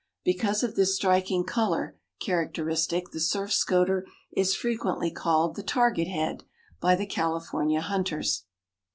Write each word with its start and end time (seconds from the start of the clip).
Because 0.23 0.63
of 0.63 0.75
this 0.75 0.95
striking 0.95 1.43
color 1.43 1.95
characteristic 2.19 3.11
the 3.11 3.19
Surf 3.19 3.53
Scoter 3.53 4.07
is 4.35 4.55
frequently 4.55 5.11
called 5.11 5.55
the 5.55 5.61
Target 5.61 6.07
Head, 6.07 6.43
by 6.79 6.95
the 6.95 7.05
California 7.05 7.81
hunters. 7.81 8.45